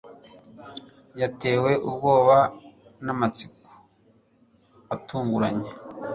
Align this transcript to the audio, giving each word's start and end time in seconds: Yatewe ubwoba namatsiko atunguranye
Yatewe 1.21 1.71
ubwoba 1.87 2.37
namatsiko 3.05 3.69
atunguranye 4.95 5.69